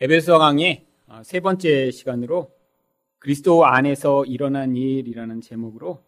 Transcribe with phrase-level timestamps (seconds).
[0.00, 2.52] 에베소 강의 어, 세 번째 시간으로
[3.20, 6.02] 그리스도 안에서 일어난 일이라는 제목으로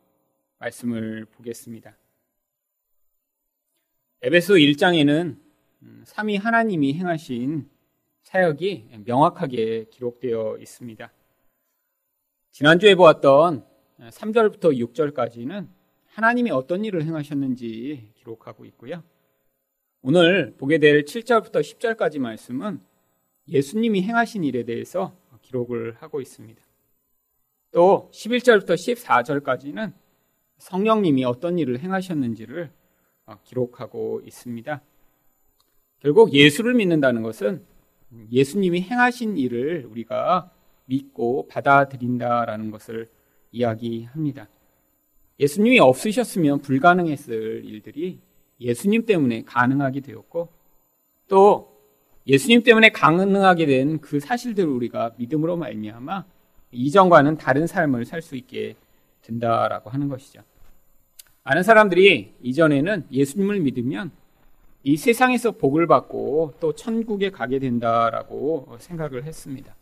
[0.59, 1.97] 말씀을 보겠습니다.
[4.23, 5.37] 에베소 1장에는
[5.83, 7.71] 음, 삼위 하나님이 행하신
[8.25, 11.13] 사역이 명확하게 기록되어 있습니다.
[12.51, 13.65] 지난주에 보았던
[14.01, 15.69] 3절부터 6절까지는
[16.07, 19.05] 하나님이 어떤 일을 행하셨는지 기록하고 있고요.
[20.03, 22.81] 오늘 보게 될 7절부터 10절까지 말씀은
[23.49, 26.61] 예수님이 행하신 일에 대해서 기록을 하고 있습니다.
[27.71, 29.93] 또 11절부터 14절까지는
[30.59, 32.71] 성령님이 어떤 일을 행하셨는지를
[33.45, 34.83] 기록하고 있습니다.
[36.01, 37.65] 결국 예수를 믿는다는 것은
[38.31, 40.51] 예수님이 행하신 일을 우리가
[40.87, 43.11] 믿고 받아들인다라는 것을
[43.53, 44.49] 이야기합니다.
[45.39, 48.21] 예수님이 없으셨으면 불가능했을 일들이
[48.61, 50.49] 예수님 때문에 가능하게 되었고
[51.29, 51.76] 또
[52.27, 56.25] 예수님 때문에 가능하게 된 그 사실들을 우리가 믿음으로 말미암아
[56.73, 58.75] 이전과는 다른 삶을 살 수 있게
[59.23, 60.43] 된다라고 하는 것이죠.
[61.45, 64.11] 많은 사람들이 이전에는 예수님을 믿으면
[64.83, 69.75] 이 세상에서 복을 받고 또 천국에 가게 된다라고 생각을 했습니다.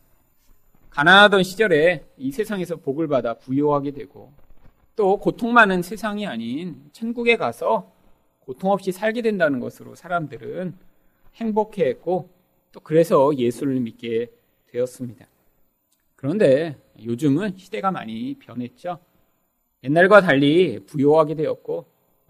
[0.89, 4.31] 가난하던 시절에 이 세상에서 복을 받아 부유하게 되고
[4.95, 7.91] 또 고통 많은 세상이 아닌 천국에 가서
[8.39, 10.75] 고통 없이 살게 된다는 것으로 사람들은
[11.35, 12.29] 행복해했고
[12.75, 14.29] 또 그래서 예수를 믿게
[14.67, 15.25] 되었습니다.
[16.17, 18.99] 그런데 요즘은 시대가 많이 변했죠.
[19.85, 21.85] 옛날과 달리 부요하게 되었고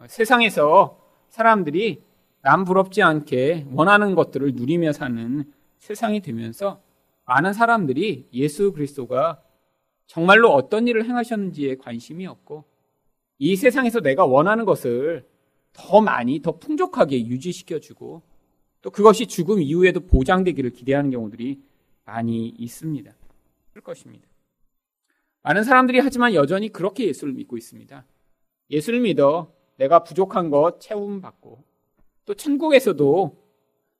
[0.05, 2.03] 세상에서 사람들이
[2.43, 6.79] 남 부럽지 않게 원하는 것들을 누리며 사는 세상이 되면서
[7.25, 9.41] 많은 사람들이 예수 그리스도가
[10.05, 12.65] 정말로 어떤 일을 행하셨는지에 관심이 없고
[13.39, 15.25] 이 세상에서 내가 원하는 것을
[15.73, 18.21] 더 많이 더 풍족하게 유지시켜 주고
[18.85, 21.59] 또 그것이 죽음 이후에도 보장되기를 기대하는 경우들이
[22.05, 23.15] 많이 있습니다.
[23.71, 24.27] 그럴 것입니다.
[25.41, 28.05] 많은 사람들이 하지만 여전히 그렇게 예수를 믿고 있습니다.
[28.69, 31.63] 예수를 믿어 내가 부족한 것 채움받고
[32.25, 33.43] 또 천국에서도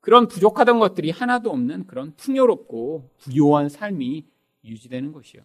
[0.02, 4.24] 그런 부족하던 것들이 하나도 없는 그런 풍요롭고 부요한 삶이
[4.66, 5.42] 유지되는 것이요.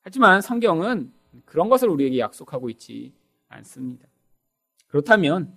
[0.00, 1.12] 하지만 성경은
[1.44, 3.12] 그런 것을 우리에게 약속하고 있지
[3.48, 4.08] 않습니다.
[4.86, 5.54] 그렇다면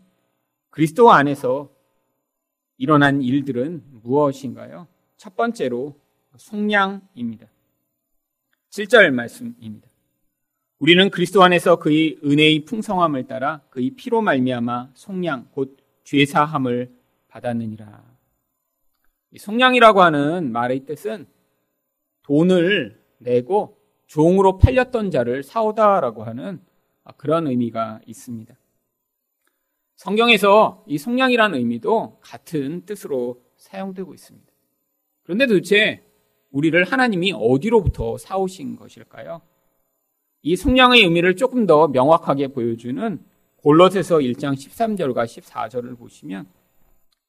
[0.71, 1.74] 그리스도 안에서
[2.77, 4.87] 일어난 일들은 무엇인가요?
[5.17, 5.99] 첫 번째로
[6.35, 7.47] 속량입니다.
[8.69, 9.87] 7절 말씀입니다.
[10.79, 16.93] 우리는 그리스도 안에서 그의 은혜의 풍성함을 따라 그의 피로 말미암아 속량 곧 죄사함을
[17.29, 18.03] 받았느니라.
[19.37, 21.27] 속량이라고 하는 말의 뜻은
[22.23, 26.59] 돈을 내고 종으로 팔렸던 자를 사오다라고 하는
[27.17, 28.55] 그런 의미가 있습니다.
[29.95, 34.51] 성경에서 이 속량이라는 의미도 같은 뜻으로 사용되고 있습니다.
[35.23, 36.03] 그런데 도대체
[36.51, 39.41] 우리를 하나님이 어디로부터 사오신 것일까요?
[40.41, 43.19] 이 속량의 의미를 조금 더 명확하게 보여주는
[43.57, 46.47] 골로새서 1장 13절과 14절을 보시면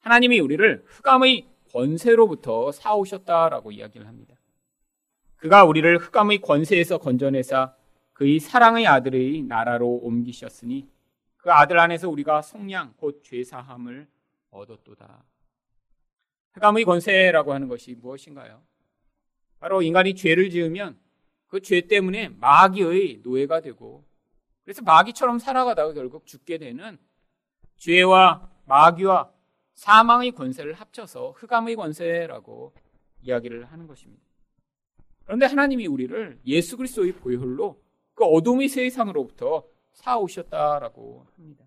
[0.00, 4.34] 하나님이 우리를 흑암의 권세로부터 사오셨다라고 이야기를 합니다.
[5.36, 7.74] 그가 우리를 흑암의 권세에서 건져내사
[8.12, 10.86] 그의 사랑의 아들의 나라로 옮기셨으니
[11.46, 14.08] 그 아들 안에서 우리가 속량 곧 죄사함을
[14.50, 15.22] 얻었도다.
[16.54, 18.64] 흑암의 권세라고 하는 것이 무엇인가요?
[19.60, 20.98] 바로 인간이 죄를 지으면
[21.46, 24.04] 그 죄 때문에 마귀의 노예가 되고
[24.64, 26.98] 그래서 마귀처럼 살아가다가 결국 죽게 되는
[27.76, 29.30] 죄와 마귀와
[29.74, 32.74] 사망의 권세를 합쳐서 흑암의 권세라고
[33.22, 34.24] 이야기를 하는 것입니다.
[35.24, 37.80] 그런데 하나님이 우리를 예수 그리스도의 보혈로
[38.14, 41.64] 그 어둠의 세상으로부터 사오셨다라고 합니다.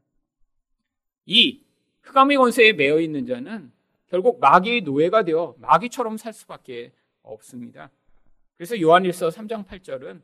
[1.25, 1.63] 이
[2.01, 3.71] 흑암의 권세에 매여 있는 자는
[4.07, 6.91] 결국 마귀의 노예가 되어 마귀처럼 살 수밖에
[7.21, 7.91] 없습니다.
[8.55, 10.21] 그래서 요한일서 3장 8절은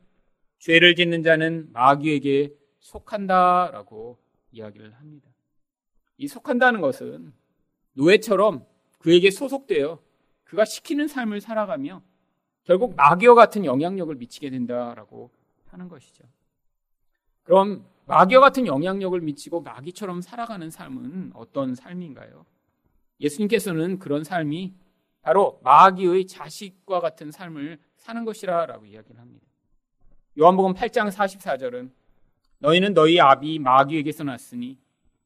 [0.58, 4.18] 죄를 짓는 자는 마귀에게 속한다라고
[4.52, 5.28] 이야기를 합니다.
[6.16, 7.32] 이 속한다는 것은
[7.92, 8.66] 노예처럼
[8.98, 10.00] 그에게 소속되어
[10.44, 12.02] 그가 시키는 삶을 살아가며
[12.64, 15.30] 결국 마귀와 같은 영향력을 미치게 된다라고
[15.66, 16.24] 하는 것이죠.
[17.44, 22.46] 그럼 마귀와 같은 영향력을 미치고 마귀처럼 살아가는 삶은 어떤 삶인가요?
[23.20, 24.74] 예수님께서는 그런 삶이
[25.22, 29.46] 바로 마귀의 자식과 같은 삶을 사는 것이라라고 이야기를 합니다.
[30.38, 31.90] 요한복음 8장 44절은
[32.58, 34.78] 너희는 너희 아비 마귀에게서 났으니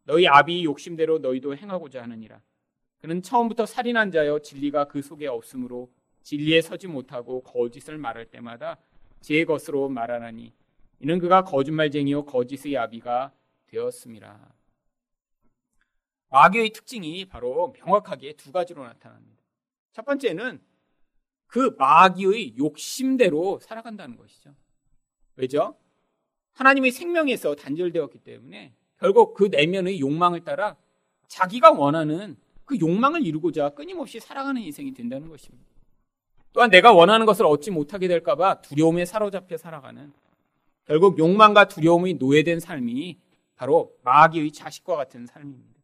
[0.05, 2.41] 너희 아비 욕심대로 너희도 행하고자 하느니라.
[2.99, 5.91] 그는 처음부터 살인한 자여 진리가 그 속에 없으므로
[6.23, 8.79] 진리에 서지 못하고 거짓을 말할 때마다
[9.21, 10.55] 제 것으로 말하나니
[11.01, 13.33] 이는 그가 거짓말쟁이요 거짓의 아비가
[13.67, 14.55] 되었습니다.
[16.29, 19.43] 마귀의 특징이 바로 명확하게 두 가지로 나타납니다.
[19.93, 20.61] 첫 번째는
[21.47, 24.55] 그 마귀의 욕심대로 살아간다는 것이죠.
[25.37, 25.77] 왜죠?
[26.53, 30.77] 하나님의 생명에서 단절되었기 때문에 결국 그 내면의 욕망을 따라
[31.27, 35.69] 자기가 원하는 그 욕망을 이루고자 끊임없이 살아가는 인생이 된다는 것입니다.
[36.53, 40.13] 또한 내가 원하는 것을 얻지 못하게 될까봐 두려움에 사로잡혀 살아가는
[40.91, 43.21] 결국 욕망과 두려움이 노예된 삶이
[43.55, 45.81] 바로 마귀의 자식과 같은 삶입니다.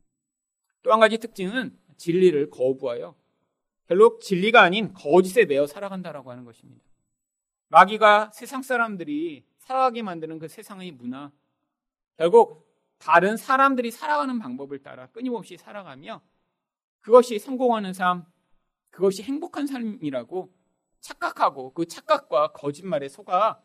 [0.82, 3.14] 또 한 가지 특징은 진리를 거부하여
[3.87, 6.85] 결국 진리가 아닌 거짓에 매어 살아간다라고 하는 것입니다.
[7.69, 11.31] 마귀가 세상 사람들이 살아가게 만드는 그 세상의 문화,
[12.17, 12.69] 결국
[12.99, 16.20] 다른 사람들이 살아가는 방법을 따라 끊임없이 살아가며
[17.00, 18.25] 그것이 성공하는 삶,
[18.91, 20.52] 그것이 행복한 삶이라고
[20.99, 23.62] 착각하고 그 착각과 거짓말에 속아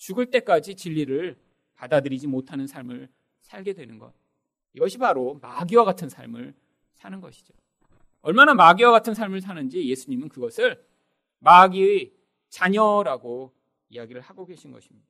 [0.00, 1.38] 죽을 때까지 진리를
[1.74, 3.08] 받아들이지 못하는 삶을
[3.42, 4.14] 살게 되는 것.
[4.72, 6.54] 이것이 바로 마귀와 같은 삶을
[6.94, 7.52] 사는 것이죠.
[8.22, 10.82] 얼마나 마귀와 같은 삶을 사는지 예수님은 그것을
[11.40, 12.12] 마귀의
[12.48, 13.52] 자녀라고
[13.90, 15.06] 이야기를 하고 계신 것입니다.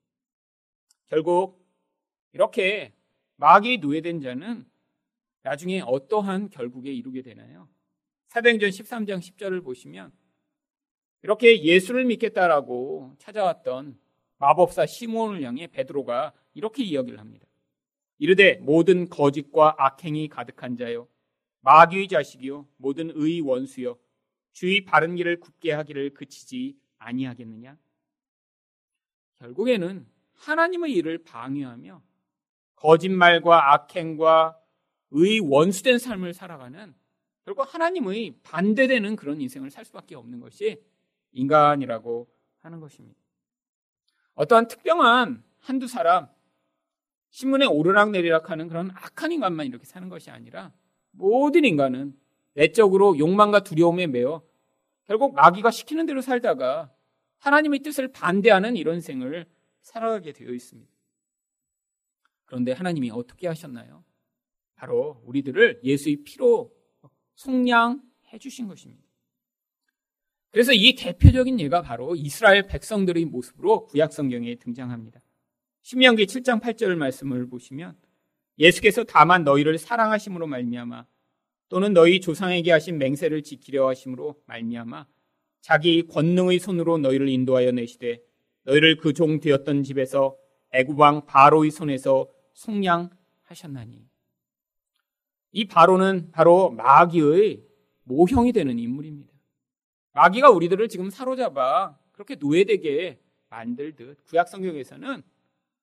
[1.07, 1.65] 결국
[2.33, 2.93] 이렇게
[3.37, 4.69] 마귀의 노예된 자는
[5.43, 7.69] 나중에 어떠한 결국에 이르게 되나요?
[8.27, 10.13] 사도행전 13장 10절을 보시면
[11.23, 13.99] 이렇게 예수를 믿겠다라고 찾아왔던
[14.41, 17.47] 마법사 시몬을 향해 베드로가 이렇게 이야기를 합니다.
[18.19, 21.09] 이르되 모든 거짓과 악행이 가득한 자요
[21.61, 23.99] 마귀의 자식이요 모든 의 원수요
[24.53, 27.79] 주의 바른 길을 굳게 하기를 그치지 아니하겠느냐
[29.39, 32.03] 결국에는 하나님의 일을 방해하며
[32.77, 34.59] 거짓말과 악행과
[35.13, 36.95] 의 원수된 삶을 살아가는
[37.45, 40.83] 결국 하나님의 반대되는 그런 인생을 살 수밖에 없는 것이
[41.33, 42.29] 인간이라고
[42.59, 43.20] 하는 것입니다.
[44.35, 46.29] 어떠한 특별한 한두 사람,
[47.31, 50.73] 신문에 오르락내리락 하는 그런 악한 인간만 이렇게 사는 것이 아니라
[51.13, 52.19] 모든 인간은
[52.55, 54.43] 내적으로 욕망과 두려움에 매여
[55.05, 56.93] 결국 마귀가 시키는 대로 살다가
[57.39, 59.47] 하나님의 뜻을 반대하는 이런 생을
[59.83, 60.91] 살아가게 되어 있습니다.
[62.45, 64.05] 그런데 하나님이 어떻게 하셨나요?
[64.75, 66.73] 바로 우리들을 예수의 피로
[67.37, 69.10] 속량해 주신 것입니다.
[70.51, 75.21] 그래서 이 대표적인 예가 바로 이스라엘 백성들의 모습으로 구약 성경에 등장합니다.
[75.83, 77.97] 신명기 7장 8절 말씀을 보시면
[78.59, 81.07] 예수께서 다만 너희를 사랑하심으로 말미암아
[81.69, 85.07] 또는 너희 조상에게 하신 맹세를 지키려 하심으로 말미암아
[85.61, 88.21] 자기 권능의 손으로 너희를 인도하여 내시되
[88.65, 90.37] 너희를 그 종 되었던 집에서
[90.73, 94.05] 애굽 왕 바로의 손에서 속량하셨나니
[95.53, 97.65] 이 바로는 바로 마귀의
[98.05, 99.30] 모형이 되는 인물입니다.
[100.21, 103.19] 마귀가 우리들을 지금 사로잡아 그렇게 노예되게
[103.49, 105.23] 만들듯 구약 성경에서는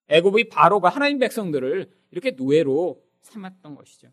[0.09, 4.09] 애굽의 바로가 하나님 백성들을 이렇게 노예로 삼았던 것이죠.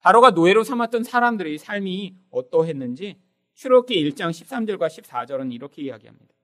[0.00, 3.20] 바로가 노예로 삼았던 사람들의 삶이 어떠했는지
[3.54, 6.34] 출애굽기 1장 13절과 14절은 이렇게 이야기합니다.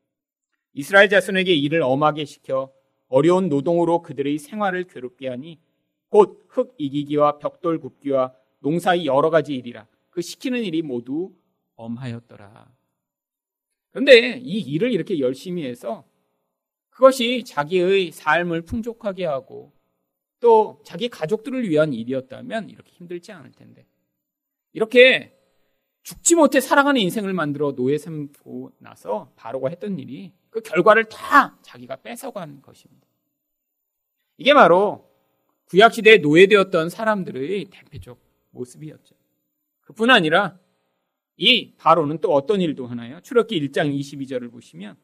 [0.73, 2.73] 이스라엘 자손에게 일을 엄하게 시켜
[3.09, 5.59] 어려운 노동으로 그들의 생활을 괴롭게 하니
[6.09, 11.33] 곧 흙 이기기와 벽돌 굽기와 농사의 여러 가지 일이라 그 시키는 일이 모두
[11.77, 12.71] 엄하였더라.
[13.93, 16.05] 그런데 이 일을 이렇게 열심히 해서
[16.91, 19.73] 그것이 자기의 삶을 풍족하게 하고
[20.41, 23.87] 또 자기 가족들을 위한 일이었다면 이렇게 힘들지 않을 텐데
[24.73, 25.35] 이렇게
[26.03, 31.97] 죽지 못해 살아가는 인생을 만들어 노예 삼고 나서 바로가 했던 일이 그 결과를 다 자기가
[31.97, 33.07] 뺏어간 것입니다.
[34.39, 35.11] 이게 바로
[35.67, 38.19] 구약시대에 노예되었던 사람들의 대표적
[38.51, 39.15] 모습이었죠.
[39.81, 40.59] 그뿐 아니라
[41.37, 43.21] 이 바로는 또 어떤 일도 하나요?
[43.21, 44.97] 출애기 1장 22절을 보시면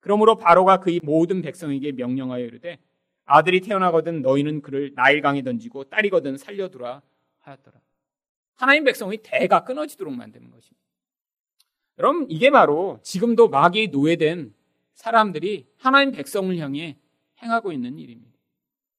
[0.00, 2.78] 그러므로 바로가 그의 모든 백성에게 명령하여 이르되
[3.24, 7.02] 아들이 태어나거든 너희는 그를 나일강에 던지고 딸이거든 살려두라
[7.38, 7.80] 하였더라.
[8.54, 10.82] 하나님 백성의 대가 끊어지도록 만드는 것입니다.
[11.98, 14.54] 여러분 이게 바로 지금도 마귀의 노예된
[14.94, 16.98] 사람들이 하나님 백성을 향해
[17.42, 18.32] 행하고 있는 일입니다.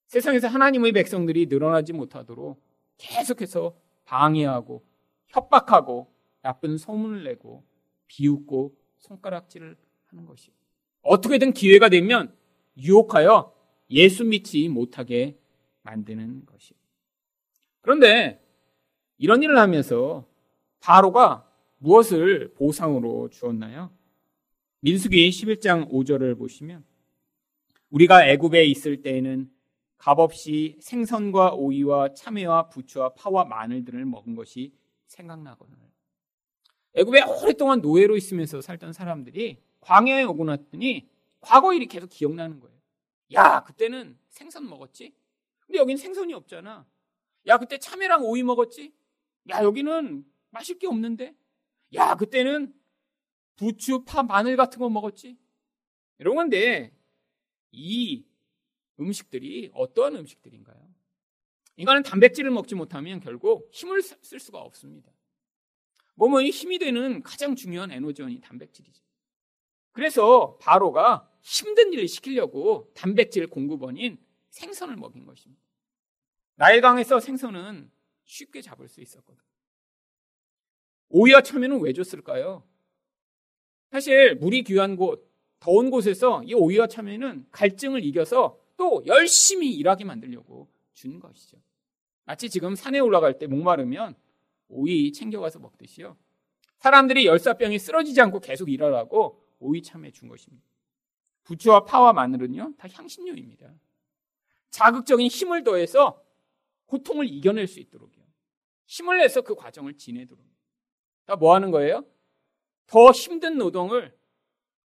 [0.07, 2.61] 세상에서 하나님의 백성들이 늘어나지 못하도록
[2.97, 3.75] 계속해서
[4.05, 4.83] 방해하고
[5.27, 6.12] 협박하고
[6.43, 7.63] 나쁜 소문을 내고
[8.07, 9.75] 비웃고 손가락질을
[10.07, 10.53] 하는 것이요.
[11.01, 12.35] 어떻게든 기회가 되면
[12.77, 13.53] 유혹하여
[13.89, 15.39] 예수 믿지 못하게
[15.81, 16.77] 만드는 것이요.
[17.81, 18.41] 그런데
[19.17, 20.27] 이런 일을 하면서
[20.79, 23.91] 바로가 무엇을 보상으로 주었나요?
[24.81, 26.83] 민수기 11장 5절을 보시면
[27.89, 29.49] 우리가 애굽에 있을 때에는
[29.97, 34.73] 값없이 생선과 오이와 참외와 부추와 파와 마늘들을 먹은 것이
[35.07, 35.92] 생각나거든요.
[36.95, 41.09] 애굽에 오랫동안 노예로 있으면서 살던 사람들이 광야에 오고 났더니
[41.41, 42.77] 과거 일이 계속 기억나는 거예요.
[43.33, 45.13] 야, 그때는 생선 먹었지?
[45.61, 46.85] 근데 여긴 생선이 없잖아.
[47.47, 48.93] 야, 그때 참외랑 오이 먹었지?
[49.49, 51.35] 야, 여기는 마실 게 없는데?
[51.95, 52.73] 야, 그때는
[53.55, 55.37] 부추, 파, 마늘 같은 거 먹었지?
[56.19, 56.95] 이런 건데
[57.71, 58.23] 이
[58.99, 60.93] 음식들이 어떠한 음식들인가요?
[61.75, 65.11] 인간은 단백질을 먹지 못하면 결국 힘을 쓸 수가 없습니다.
[66.15, 69.03] 몸의 힘이 되는 가장 중요한 에너지원이 단백질이죠.
[69.91, 74.17] 그래서 바로가 힘든 일을 시키려고 단백질 공급원인
[74.49, 75.61] 생선을 먹인 것입니다.
[76.55, 77.91] 나일강에서 생선은
[78.25, 79.41] 쉽게 잡을 수 있었거든.
[81.09, 82.63] 오이와 참외는 왜 줬을까요?
[83.91, 90.67] 사실 물이 귀한 곳, 더운 곳에서 이 오이와 참외는 갈증을 이겨서 또 열심히 일하게 만들려고
[90.93, 91.57] 준 것이죠.
[92.25, 94.15] 마치 지금 산에 올라갈 때 목마르면
[94.73, 96.17] 오이 챙겨가서 먹듯이요.
[96.79, 100.65] 사람들이 열사병이 쓰러지지 않고 계속 일하라고 오이 참외 준 것입니다.
[101.43, 103.73] 부추와 파와 마늘은요, 다 향신료입니다.
[104.69, 106.21] 자극적인 힘을 더해서
[106.87, 108.23] 고통을 이겨낼 수 있도록요.
[108.85, 110.43] 힘을 내서 그 과정을 지내도록.
[111.25, 112.05] 다뭐 하는 거예요?
[112.85, 114.15] 더 힘든 노동을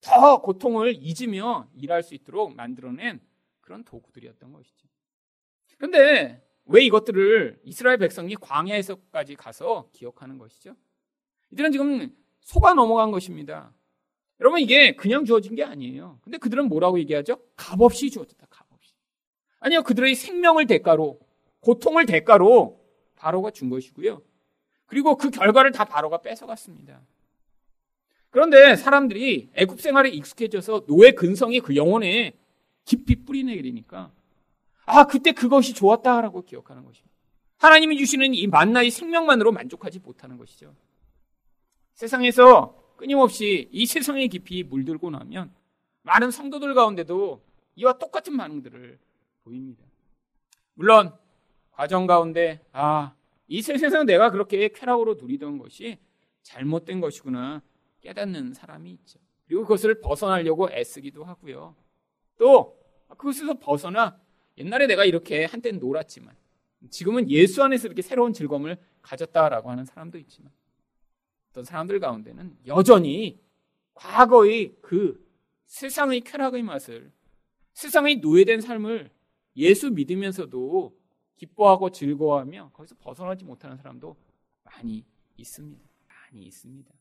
[0.01, 3.19] 더 고통을 잊으며 일할 수 있도록 만들어낸
[3.61, 4.87] 그런 도구들이었던 것이죠.
[5.77, 10.75] 그런데 왜 이것들을 이스라엘 백성이 광야에서까지 가서 기억하는 것이죠?
[11.51, 13.73] 이들은 지금 속아 넘어간 것입니다.
[14.39, 16.19] 여러분 이게 그냥 주어진 게 아니에요.
[16.21, 17.39] 근데 그들은 뭐라고 얘기하죠?
[17.55, 18.45] 값없이 주어졌다.
[18.49, 18.93] 값없이.
[19.59, 19.83] 아니요.
[19.83, 21.19] 그들의 생명을 대가로
[21.61, 22.79] 고통을 대가로
[23.15, 24.21] 바로가 준 것이고요.
[24.85, 27.01] 그리고 그 결과를 다 바로가 뺏어갔습니다.
[28.29, 32.33] 그런데 사람들이 애굽 생활에 익숙해져서 노예 근성이 그 영혼에
[32.85, 34.11] 깊이 뿌리내리니까
[34.87, 37.13] 아 그때 그것이 좋았다라고 기억하는 것입니다.
[37.57, 40.73] 하나님이 주시는 이 만나의 생명만으로 만족하지 못하는 것이죠.
[41.93, 45.53] 세상에서 끊임없이 이 세상의 깊이 물들고 나면
[46.03, 47.43] 많은 성도들 가운데도
[47.75, 48.97] 이와 똑같은 반응들을
[49.43, 49.83] 보입니다.
[50.73, 51.11] 물론
[51.71, 53.13] 과정 가운데 아,
[53.47, 55.97] 이 세상에서 내가 그렇게 쾌락으로 누리던 것이
[56.43, 57.61] 잘못된 것이구나
[57.99, 59.19] 깨닫는 사람이 있죠.
[59.47, 61.75] 그리고 그것을 벗어나려고 애쓰기도 하고요.
[62.37, 62.79] 또
[63.09, 64.17] 그것에서 벗어나
[64.57, 66.35] 옛날에 내가 이렇게 한때는 놀았지만
[66.89, 70.51] 지금은 예수 안에서 이렇게 새로운 즐거움을 가졌다라고 하는 사람도 있지만
[71.49, 73.41] 어떤 사람들 가운데는 여전히
[73.93, 75.25] 과거의 그
[75.65, 77.11] 세상의 쾌락의 맛을
[77.73, 79.11] 세상의 노예된 삶을
[79.55, 80.97] 예수 믿으면서도
[81.35, 84.15] 기뻐하고 즐거워하며 거기서 벗어나지 못하는 사람도
[84.63, 85.83] 많이 있습니다.
[86.07, 86.91] 많이 있습니다.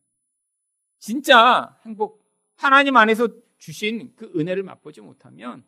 [0.99, 5.65] 진짜 행복, 하나님 안에서 주신 그 은혜를 맛보지 못하면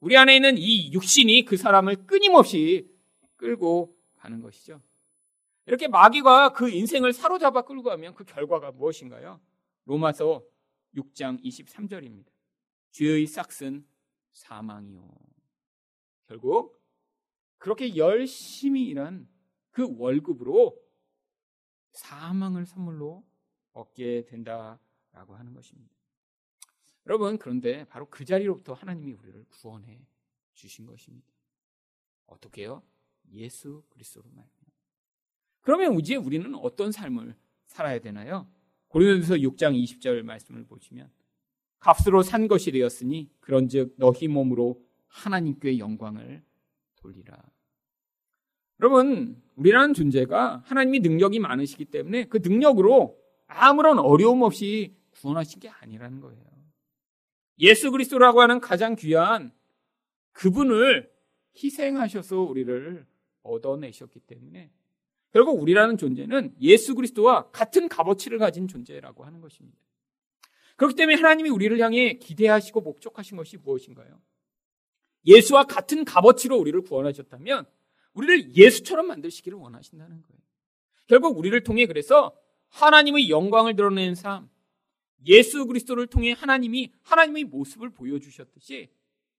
[0.00, 2.90] 우리 안에 있는 이 육신이 그 사람을 끊임없이
[3.36, 4.80] 끌고 가는 것이죠.
[5.66, 9.40] 이렇게 마귀가 그 인생을 사로잡아 끌고 가면 그 결과가 무엇인가요?
[9.84, 10.44] 로마서
[10.94, 12.26] 6장 23절입니다.
[12.92, 13.86] 죄의 싹슨
[14.32, 15.08] 사망이요.
[16.26, 16.80] 결국
[17.58, 19.28] 그렇게 열심히 일한
[19.70, 20.76] 그 월급으로
[21.92, 23.24] 사망을 선물로
[23.72, 25.95] 얻게 된다라고 하는 것입니다.
[27.06, 30.06] 여러분, 그런데 바로 그 자리로부터 하나님이 우리를 구원해
[30.54, 31.26] 주신 것입니다.
[32.26, 32.82] 어떻게요?
[33.32, 34.50] 예수 그리스도로 말이에요.
[35.60, 37.36] 그러면 이제 우리는 어떤 삶을
[37.66, 38.48] 살아야 되나요?
[38.88, 41.10] 고린도서 6장 20절 말씀을 보시면
[41.78, 46.42] 값으로 산 것이 되었으니 그런즉 너희 몸으로 하나님께 영광을
[46.96, 47.36] 돌리라.
[48.80, 56.20] 여러분, 우리라는 존재가 하나님이 능력이 많으시기 때문에 그 능력으로 아무런 어려움 없이 구원하신 게 아니라는
[56.20, 56.55] 거예요.
[57.58, 59.52] 예수 그리스도라고 하는 가장 귀한
[60.32, 61.10] 그분을
[61.56, 63.06] 희생하셔서 우리를
[63.42, 64.70] 얻어내셨기 때문에
[65.32, 69.78] 결국 우리라는 존재는 예수 그리스도와 같은 값어치를 가진 존재라고 하는 것입니다.
[70.76, 74.20] 그렇기 때문에 하나님이 우리를 향해 기대하시고 목적하신 것이 무엇인가요?
[75.26, 77.66] 예수와 같은 값어치로 우리를 구원하셨다면
[78.12, 80.40] 우리를 예수처럼 만드시기를 원하신다는 거예요.
[81.06, 82.34] 결국 우리를 통해 그래서
[82.68, 84.48] 하나님의 영광을 드러내는 삶,
[85.24, 88.90] 예수 그리스도를 통해 하나님이 하나님의 모습을 보여주셨듯이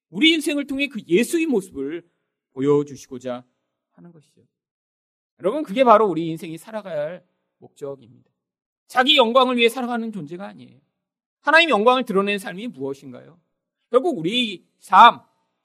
[0.10, 2.08] 우리 인생을 통해 그 예수의 모습을
[2.52, 3.46] 보여주시고자
[3.92, 4.42] 하는 것이죠.
[5.40, 7.26] 여러분, 그게 바로 우리 인생이 살아가야 할
[7.60, 8.32] 목적입니다.
[8.88, 10.80] 자기 영광을 위해 살아가는 존재가 아니에요.
[11.42, 13.40] 하나님 영광을 드러내는 삶이 무엇인가요?
[13.90, 15.22] 결국 우리 삶,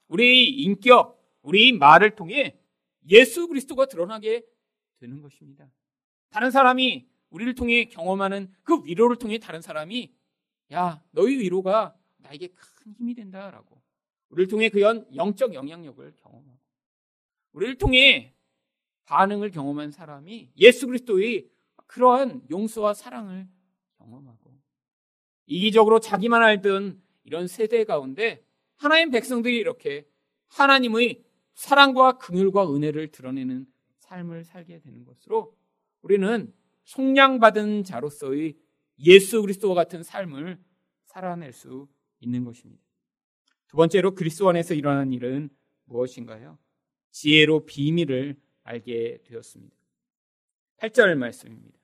[0.07, 2.57] 우리 인격, 우리 말을 통해
[3.09, 4.45] 예수 그리스도가 드러나게
[4.97, 5.69] 되는 것입니다.
[6.29, 10.13] 다른 사람이 우리를 통해 경험하는 그 위로를 통해 다른 사람이
[10.71, 13.81] 야, 너희 위로가 나에게 큰 힘이 된다라고.
[14.29, 16.59] 우리를 통해 그 영적 영향력을 경험하고
[17.53, 18.33] 우리를 통해
[19.05, 21.49] 반응을 경험한 사람이 예수 그리스도의
[21.87, 23.47] 그러한 용서와 사랑을
[23.97, 24.57] 경험하고
[25.45, 28.43] 이기적으로 자기만 알던 이런 세대 가운데
[28.75, 30.07] 하나님 백성들이 이렇게
[30.47, 31.23] 하나님의
[31.53, 33.67] 사랑과 긍휼과 은혜를 드러내는
[33.99, 35.55] 삶을 살게 되는 것으로
[36.01, 38.55] 우리는 속량받은 자로서의
[38.99, 40.59] 예수 그리스도와 같은 삶을
[41.05, 41.87] 살아낼 수
[42.19, 42.83] 있는 것입니다.
[43.67, 45.49] 두 번째로 그리스도 안에서 일어난 일은
[45.85, 46.57] 무엇인가요?
[47.11, 49.75] 지혜로 비밀을 알게 되었습니다.
[50.77, 51.77] 8절 말씀입니다.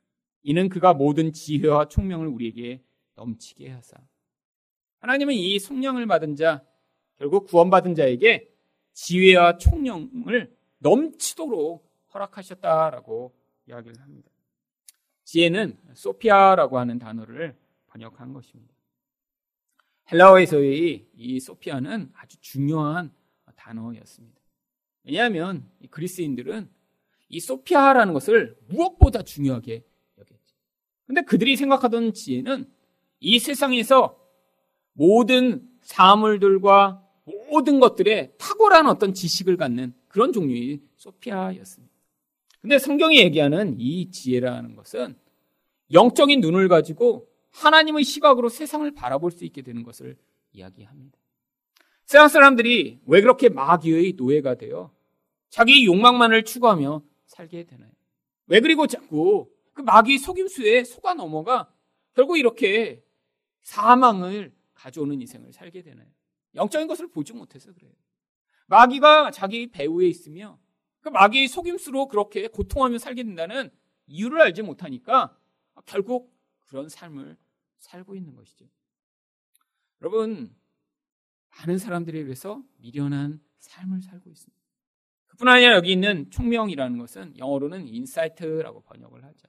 [0.43, 2.83] 이는 그가 모든 지혜와 총명을 우리에게
[3.15, 3.97] 넘치게 하사.
[4.99, 6.63] 하나님은 이 성령을 받은 자,
[7.15, 8.49] 결국 구원받은 자에게
[8.93, 13.35] 지혜와 총명을 넘치도록 허락하셨다라고
[13.67, 14.29] 이야기를 합니다.
[15.29, 17.55] 지혜는 소피아라고 하는 단어를
[17.85, 18.73] 번역한 것입니다.
[20.11, 23.13] 헬라어에서의 이 소피아는 아주 중요한
[23.55, 24.41] 단어였습니다.
[25.03, 26.67] 왜냐하면 이 그리스인들은
[27.27, 29.85] 이 소피아라는 것을 무엇보다 중요하게
[30.17, 30.55] 여겼죠.
[31.05, 32.67] 근데 그들이 생각하던 지혜는
[33.19, 34.19] 이 세상에서
[34.93, 37.07] 모든 사물들과
[37.51, 41.88] 모든 것들에 탁월한 어떤 지식을 갖는 그런 종류의 소피아였습니다.
[42.61, 45.15] 근데 성경이 얘기하는 이 지혜라는 것은
[45.91, 50.17] 영적인 눈을 가지고 하나님의 시각으로 세상을 바라볼 수 있게 되는 것을
[50.51, 51.17] 이야기합니다.
[52.05, 54.91] 세상 사람들이 왜 그렇게 마귀의 노예가 되어
[55.49, 57.91] 자기 욕망만을 추구하며 살게 되나요?
[58.47, 61.71] 왜 그리고 자꾸 그 마귀 속임수에 속아 넘어가
[62.13, 63.03] 결국 이렇게
[63.61, 66.07] 사망을 가져오는 인생을 살게 되나요?
[66.55, 67.91] 영적인 것을 보지 못해서 그래요.
[68.67, 70.59] 마귀가 자기 배후에 있으며
[71.01, 73.69] 그 마귀의 속임수로 그렇게 고통하며 살게 된다는
[74.07, 75.37] 이유를 알지 못하니까
[75.85, 76.35] 결국
[76.67, 77.37] 그런 삶을
[77.79, 78.65] 살고 있는 것이죠.
[80.01, 80.55] 여러분,
[81.57, 84.59] 많은 사람들에 비해서 미련한 삶을 살고 있습니다.
[85.27, 89.47] 그뿐 아니라 여기 있는 총명이라는 것은 영어로는 insight라고 번역을 하죠.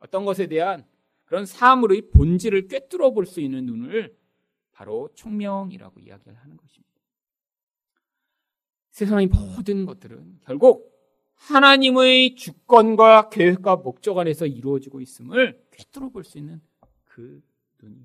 [0.00, 0.86] 어떤 것에 대한
[1.24, 4.16] 그런 사물의 본질을 꿰뚫어 볼 수 있는 눈을
[4.72, 6.97] 바로 총명이라고 이야기를 하는 것입니다.
[8.98, 10.92] 세상의 모든 것들은 결국
[11.36, 16.60] 하나님의 주권과 계획과 목적 안에서 이루어지고 있음을 꿰뚫어 볼 수 있는
[17.04, 17.40] 그
[17.80, 17.96] 눈이.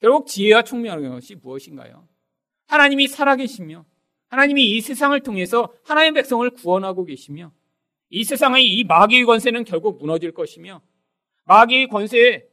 [0.00, 2.08] 결국 지혜와 총명한 것이 무엇인가요?
[2.66, 3.84] 하나님이 살아계시며
[4.26, 7.52] 하나님이 이 세상을 통해서 하나님의 백성을 구원하고 계시며
[8.10, 10.82] 이 세상의 이 마귀의 권세는 결국 무너질 것이며
[11.44, 12.44] 마귀의 권세에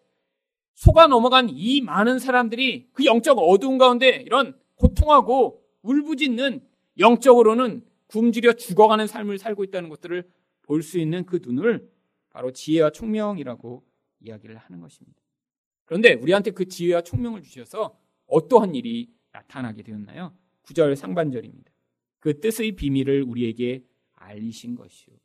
[0.76, 6.62] 속아 넘어간 이 많은 사람들이 그 영적 어두운 가운데 이런 고통하고 울부짖는
[6.98, 10.30] 영적으로는 굶주려 죽어가는 삶을 살고 있다는 것들을
[10.62, 11.90] 볼 수 있는 그 눈을
[12.30, 13.84] 바로 지혜와 총명이라고
[14.22, 15.22] 이야기를 하는 것입니다.
[15.86, 20.36] 그런데 우리한테 그 지혜와 총명을 주셔서 어떠한 일이 나타나게 되었나요?
[20.64, 21.72] 9절 상반절입니다.
[22.20, 25.16] 그 뜻의 비밀을 우리에게 알리신 것이요.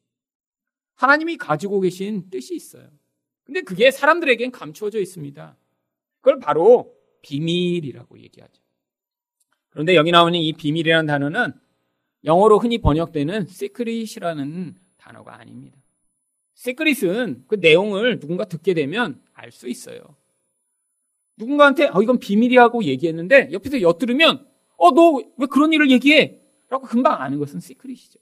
[0.97, 2.91] 하나님이 가지고 계신 뜻이 있어요.
[3.45, 5.57] 근데 그게 사람들에겐 감추어져 있습니다.
[6.21, 8.63] 그걸 바로 비밀이라고 얘기하죠.
[9.71, 11.53] 그런데 여기 나오는 이 비밀이라는 단어는
[12.25, 15.79] 영어로 흔히 번역되는 secret이라는 단어가 아닙니다.
[16.57, 20.01] secret은 그 내용을 누군가 듣게 되면 알 수 있어요.
[21.37, 26.41] 누군가한테 어, 이건 비밀이라고 얘기했는데 옆에서 엿들으면 어, 너 왜 그런 일을 얘기해?
[26.69, 28.19] 라고 금방 아는 것은 secret이죠.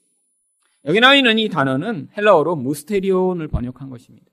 [0.84, 4.26] 여기 나와 있는 이 단어는 헬라어로 무스테리온을 번역한 것입니다.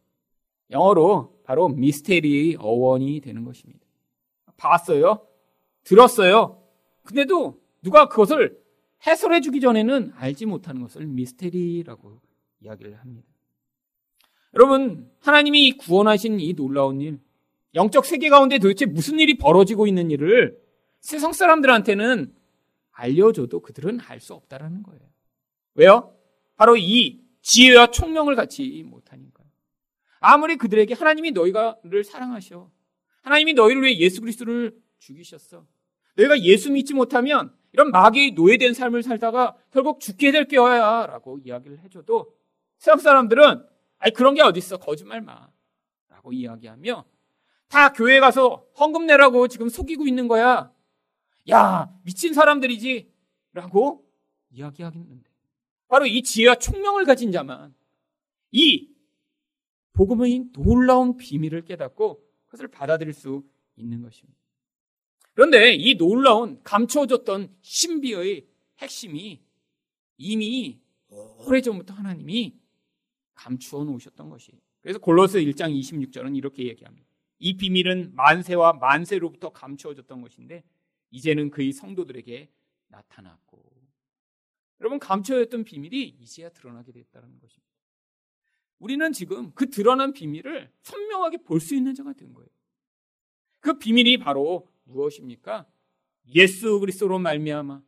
[0.70, 3.86] 영어로 바로 미스테리의 어원이 되는 것입니다.
[4.58, 5.26] 봤어요?
[5.84, 6.63] 들었어요?
[7.04, 8.62] 근데도 누가 그것을
[9.06, 12.22] 해설해 주기 전에는 알지 못하는 것을 미스테리라고
[12.62, 13.28] 이야기를 합니다.
[14.56, 17.20] 여러분, 하나님이 구원하신 이 놀라운 일,
[17.76, 20.58] 영적 세계 가운데 도대체 무슨 일이 벌어지고 있는 일을
[21.00, 22.34] 세상 사람들한테는
[22.92, 25.02] 알려줘도 그들은 알 수 없다라는 거예요.
[25.74, 26.16] 왜요?
[26.56, 29.48] 바로 이 지혜와 총명을 갖지 못하니까요.
[30.20, 32.72] 아무리 그들에게 하나님이 너희가를 사랑하셔.
[33.24, 35.66] 하나님이 너희를 위해 예수 그리스도를 죽이셨어.
[36.16, 41.80] 너희가 예수 믿지 못하면 이런 마귀의 노예된 삶을 살다가 결국 죽게 될 거야 라고 이야기를
[41.80, 42.34] 해줘도
[42.78, 43.66] 세상 사람들은
[43.98, 44.78] 아니 그런 게 어딨어?
[44.78, 45.50] 거짓말 마.
[46.10, 47.06] 라고 이야기하며
[47.68, 50.72] 다 교회 가서 헌금 내라고 지금 속이고 있는 거야.
[51.50, 53.12] 야 미친 사람들이지?
[53.54, 54.06] 라고
[54.52, 55.30] 이야기하겠는데.
[55.88, 57.74] 바로 이 지혜와 총명을 가진 자만
[58.52, 58.90] 이
[59.94, 63.44] 복음의 놀라운 비밀을 깨닫고 그것을 받아들일 수
[63.76, 64.43] 있는 것입니다.
[65.34, 68.48] 그런데 이 놀라운 감춰졌던 신비의
[68.80, 69.42] 핵심이
[70.18, 72.56] 이미 오래전부터 하나님이
[73.34, 74.52] 감추어 놓으셨던 것이.
[74.82, 77.08] 그래서 골로스 1장 26절은 이렇게 얘기합니다.
[77.40, 80.64] 이 비밀은 만세와 만세로부터 감추어졌던 것인데
[81.12, 82.50] 이제는 그의 성도들에게
[82.88, 83.64] 나타났고.
[84.82, 87.74] 여러분 감춰졌던 비밀이 이제야 드러나게 됐다는 것입니다.
[88.80, 92.50] 우리는 지금 그 드러난 비밀을 선명하게 볼 수 있는 자가 된 거예요.
[93.62, 95.68] 그 비밀이 바로 무엇입니까?
[96.36, 97.82] 예수 그리스도로 말미암아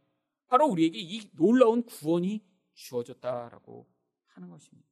[0.47, 3.87] 바로 우리에게 이 놀라운 구원이 주어졌다라고
[4.27, 4.87] 하는 것입니다.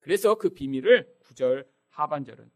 [0.00, 2.50] 그래서 그 비밀을 9절 하반절은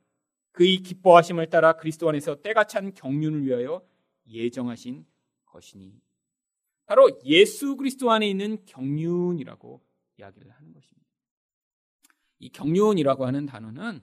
[0.52, 3.86] 그의 기뻐하심을 따라 그리스도 안에서 때가 찬 경륜을 위하여
[4.26, 5.04] 예정하신
[5.46, 6.00] 것이니
[6.86, 9.82] 바로 예수 그리스도 안에 있는 경륜이라고
[10.18, 11.04] 이야기를 하는 것입니다.
[12.38, 14.00] 이 경륜이라고 하는 단어는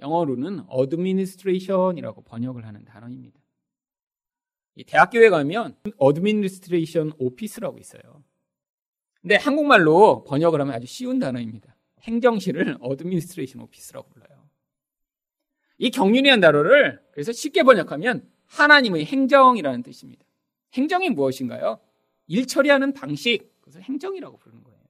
[0.00, 3.41] 영어로는 administration이라고 번역을 하는 단어입니다.
[4.86, 8.24] 대학교에 가면 administration office라고 있어요.
[9.20, 11.76] 근데 한국말로 번역을 하면 아주 쉬운 단어입니다.
[12.02, 14.48] 행정실을 administration office라고 불러요.
[15.78, 20.24] 이 경륜이라는 단어를 그래서 쉽게 번역하면 하나님의 행정이라는 뜻입니다.
[20.74, 21.80] 행정이 무엇인가요?
[22.26, 24.82] 일 처리하는 방식, 그래서 행정이라고 부르는 거예요.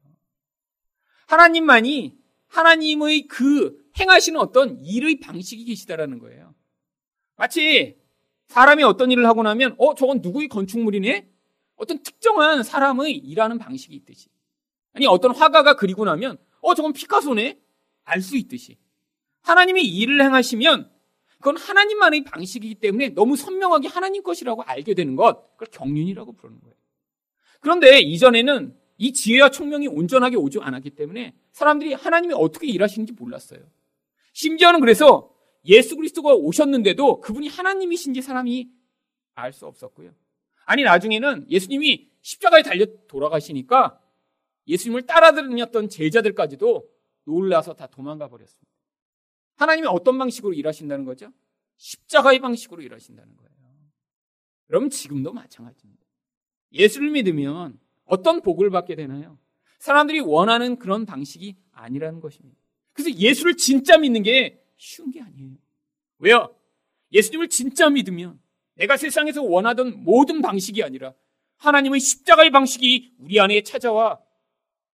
[1.26, 2.18] 하나님만이
[2.48, 6.54] 하나님의 그 행하시는 어떤 일의 방식이 계시다라는 거예요.
[7.36, 7.98] 마치
[8.48, 11.28] 사람이 어떤 일을 하고 나면 어 저건 누구의 건축물이네?
[11.76, 14.28] 어떤 특정한 사람의 일하는 방식이 있듯이
[14.92, 17.58] 아니 어떤 화가가 그리고 나면 어 저건 피카소네?
[18.04, 18.76] 알 수 있듯이
[19.42, 20.90] 하나님이 일을 행하시면
[21.38, 26.76] 그건 하나님만의 방식이기 때문에 너무 선명하게 하나님 것이라고 알게 되는 것 그걸 경륜이라고 부르는 거예요.
[27.60, 33.60] 그런데 이전에는 이 지혜와 총명이 온전하게 오지 않았기 때문에 사람들이 하나님이 어떻게 일하시는지 몰랐어요.
[34.32, 35.31] 심지어는 그래서
[35.64, 38.68] 예수 그리스도가 오셨는데도 그분이 하나님이신지 사람이
[39.34, 40.14] 알 수 없었고요.
[40.64, 44.00] 아니 나중에는 예수님이 십자가에 달려 돌아가시니까
[44.66, 46.88] 예수님을 따라다녔던 제자들까지도
[47.24, 48.70] 놀라서 다 도망가 버렸습니다.
[49.56, 51.32] 하나님이 어떤 방식으로 일하신다는 거죠?
[51.76, 53.52] 십자가의 방식으로 일하신다는 거예요.
[54.70, 56.06] 여러분 지금도 마찬가지입니다.
[56.72, 59.38] 예수를 믿으면 어떤 복을 받게 되나요?
[59.78, 62.58] 사람들이 원하는 그런 방식이 아니라는 것입니다.
[62.94, 65.56] 그래서 예수를 진짜 믿는 게 쉬운 게 아니에요.
[66.18, 66.54] 왜요?
[67.12, 68.40] 예수님을 진짜 믿으면
[68.74, 71.14] 내가 세상에서 원하던 모든 방식이 아니라
[71.58, 74.20] 하나님의 십자가의 방식이 우리 안에 찾아와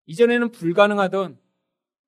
[0.07, 1.39] 이전에는 불가능하던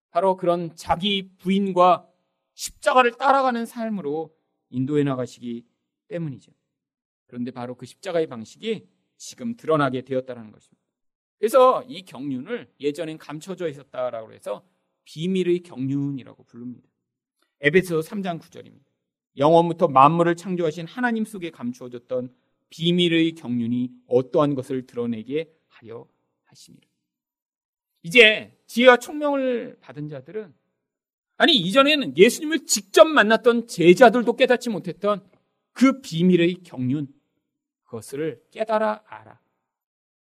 [0.09, 2.09] 바로 그런 자기 부인과
[2.55, 4.35] 십자가를 따라가는 삶으로
[4.69, 5.63] 인도해 나가시기
[6.07, 6.51] 때문이죠.
[7.27, 8.87] 그런데 바로 그 십자가의 방식이
[9.17, 10.83] 지금 드러나게 되었다는 것입니다.
[11.37, 14.65] 그래서 이 경륜을 예전엔 감춰져 있었다라고 해서
[15.03, 16.89] 비밀의 경륜이라고 부릅니다.
[17.59, 18.85] 에베소 3장 9절입니다.
[19.37, 22.33] 영원부터 만물을 창조하신 하나님 속에 감추어졌던
[22.69, 26.07] 비밀의 경륜이 어떠한 것을 드러내게 하려
[26.45, 26.87] 하심이라.
[28.03, 30.53] 이제 지혜와 총명을 받은 자들은
[31.37, 35.27] 아니 이전에는 예수님을 직접 만났던 제자들도 깨닫지 못했던
[35.71, 37.07] 그 비밀의 경륜
[37.83, 39.39] 그것을 깨달아 알아.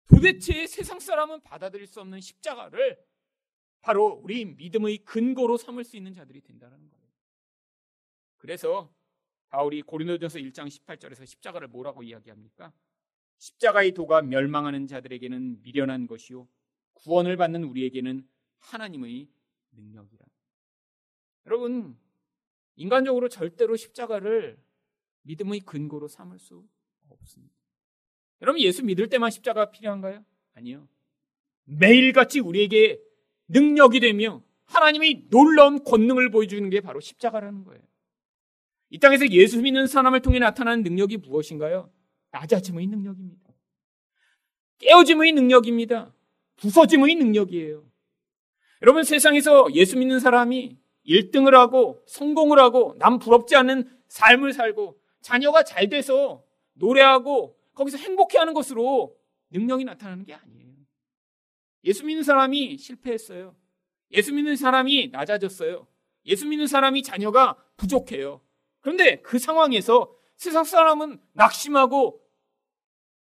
[0.07, 2.97] 도대체 세상 사람은 받아들일 수 없는 십자가를
[3.81, 7.00] 바로 우리 믿음의 근거로 삼을 수 있는 자들이 된다는 거예요.
[8.41, 8.91] 그래서
[9.49, 12.73] 바울이 고린도전서 1장 18절에서 십자가를 뭐라고 이야기합니까?
[13.37, 16.47] 십자가의 도가 멸망하는 자들에게는 미련한 것이요
[16.93, 18.27] 구원을 받는 우리에게는
[18.57, 19.29] 하나님의
[19.73, 20.25] 능력이라.
[21.45, 21.95] 여러분
[22.75, 24.57] 인간적으로 절대로 십자가를
[25.21, 26.67] 믿음의 근거로 삼을 수
[27.09, 27.53] 없습니다.
[28.41, 30.25] 여러분 예수 믿을 때만 십자가 필요한가요?
[30.53, 30.87] 아니요.
[31.65, 32.99] 매일같이 우리에게
[33.49, 37.90] 능력이 되며 하나님의 놀라운 권능을 보여주는 게 바로 십자가라는 거예요.
[38.91, 41.89] 이 땅에서 예수 믿는 사람을 통해 나타나는 능력이 무엇인가요?
[42.31, 43.49] 낮아짐의 능력입니다.
[44.79, 46.13] 깨어짐의 능력입니다.
[46.57, 47.85] 부서짐의 능력이에요.
[48.81, 50.77] 여러분 세상에서 예수 믿는 사람이
[51.07, 58.53] 1등을 하고 성공을 하고 남 부럽지 않은 삶을 살고 자녀가 잘 돼서 노래하고 거기서 행복해하는
[58.53, 59.15] 것으로
[59.51, 60.73] 능력이 나타나는 게 아니에요.
[61.85, 63.55] 예수 믿는 사람이 실패했어요.
[64.11, 65.87] 예수 믿는 사람이 낮아졌어요.
[66.25, 68.41] 예수 믿는 사람이 자녀가 부족해요.
[68.81, 72.21] 그런데 그 상황에서 세상 사람은 낙심하고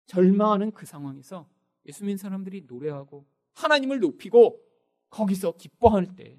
[0.06, 1.48] 절망하는 그 상황에서
[1.86, 4.60] 예수 믿는 사람들이 노래하고 하나님을 높이고
[5.10, 6.38] 거기서 기뻐할 때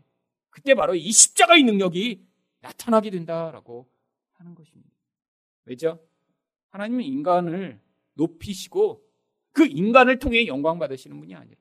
[0.49, 2.25] 그때 바로 이 십자가의 능력이
[2.61, 3.89] 나타나게 된다라고
[4.33, 4.91] 하는 것입니다.
[5.65, 5.99] 왜죠?
[6.69, 7.81] 하나님은 인간을
[8.13, 9.03] 높이시고
[9.51, 11.59] 그 인간을 통해 영광 받으시는 분이 아니라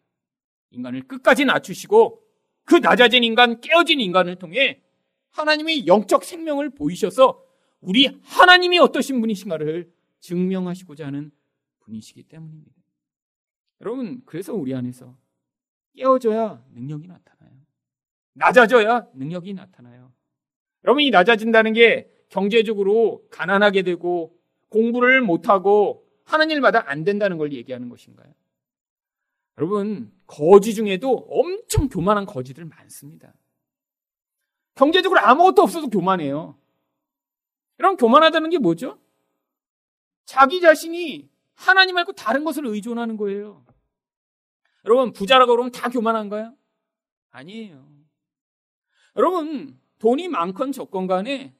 [0.71, 2.23] 인간을 끝까지 낮추시고
[2.64, 4.83] 그 낮아진 인간, 깨어진 인간을 통해
[5.31, 7.45] 하나님의 영적 생명을 보이셔서
[7.80, 11.30] 우리 하나님이 어떠신 분이신가를 증명하시고자 하는
[11.80, 12.72] 분이시기 때문입니다.
[13.80, 15.16] 여러분, 그래서 우리 안에서
[15.94, 17.52] 깨어져야 능력이 나타나요.
[18.34, 20.12] 낮아져야 능력이 나타나요.
[20.84, 24.36] 여러분, 이 낮아진다는 게 경제적으로 가난하게 되고
[24.68, 28.32] 공부를 못하고 하는 일마다 안 된다는 걸 얘기하는 것인가요?
[29.58, 33.32] 여러분, 거지 중에도 엄청 교만한 거지들 많습니다.
[34.74, 36.58] 경제적으로 아무것도 없어도 교만해요.
[37.78, 38.98] 여러분, 교만하다는 게 뭐죠?
[40.24, 43.64] 자기 자신이 하나님 말고 다른 것을 의존하는 거예요.
[44.84, 46.54] 여러분, 부자라고 그러면 다 교만한가요?
[47.30, 47.88] 아니에요.
[49.16, 51.54] 여러분, 돈이 많건 적건 간에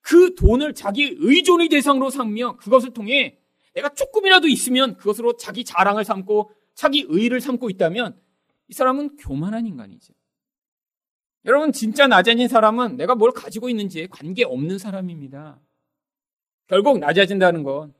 [0.00, 3.38] 그 돈을 자기 의존의 대상으로 삼며 그것을 통해
[3.74, 8.20] 내가 조금이라도 있으면 그것으로 자기 자랑을 삼고 자기 의의를 삼고 있다면
[8.68, 10.14] 이 사람은 교만한 인간이죠.
[11.48, 15.58] 여러분 진짜 낮아진 사람은 내가 뭘 가지고 있는지에 관계없는 사람입니다.
[16.68, 17.98] 결국 낮아진다는 건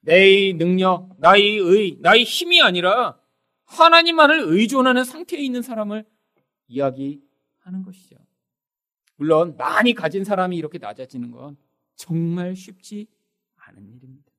[0.00, 3.18] 내 능력, 나의 의, 나의 힘이 아니라
[3.64, 6.04] 하나님만을 의존하는 상태에 있는 사람을
[6.68, 8.16] 이야기하는 것이죠.
[9.16, 11.56] 물론 많이 가진 사람이 이렇게 낮아지는 건
[11.94, 13.06] 정말 쉽지
[13.56, 14.32] 않은 일입니다.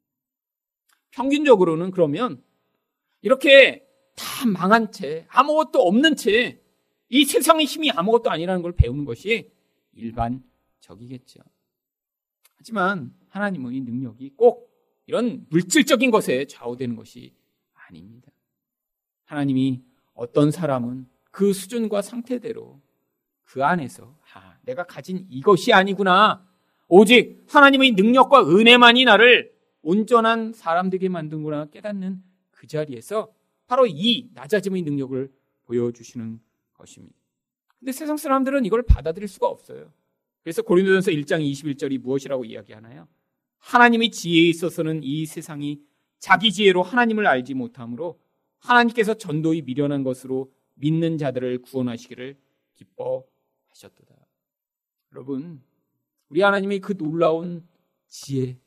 [1.11, 2.43] 평균적으로는 그러면
[3.21, 6.60] 이렇게 다 망한 채 아무것도 없는 채
[7.11, 9.51] 이 세상의 힘이 아무것도 아니라는 걸 배우는 것이
[9.93, 11.41] 일반적이겠죠.
[12.55, 14.71] 하지만 하나님의 능력이 꼭
[15.07, 17.33] 이런 물질적인 것에 좌우되는 것이
[17.73, 18.31] 아닙니다.
[19.25, 22.79] 하나님이 어떤 사람은 그 수준과 상태대로
[23.43, 26.47] 그 안에서 아, 내가 가진 이것이 아니구나.
[26.87, 33.33] 오직 하나님의 능력과 은혜만이 나를 온전한 사람 되게 만든구나 깨닫는 그 자리에서
[33.67, 35.29] 바로 이 낮아짐의 능력을
[35.63, 36.39] 보여주시는
[36.81, 37.15] 것입니다.
[37.79, 39.91] 근데 세상 사람들은 이걸 받아들일 수가 없어요.
[40.43, 43.07] 그래서 고린도전서 1장 21절이 무엇이라고 이야기하나요?
[43.59, 45.81] 하나님의 지혜에 있어서는 이 세상이
[46.19, 48.19] 자기 지혜로 하나님을 알지 못하므로
[48.59, 52.37] 하나님께서 전도의 미련한 것으로 믿는 자들을 구원하시기를
[52.75, 54.15] 기뻐하셨도다.
[55.13, 55.61] 여러분,
[56.29, 57.67] 우리 하나님의 그 놀라운
[58.07, 58.57] 지혜.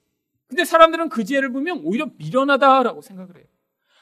[0.46, 3.46] 근데 사람들은 그 지혜를 보면 오히려 미련하다라고 생각을 해요.